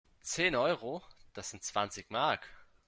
[0.23, 1.03] Zehn Euro?
[1.33, 2.47] Das sind zwanzig Mark!